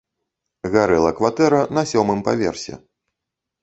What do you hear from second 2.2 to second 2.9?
паверсе.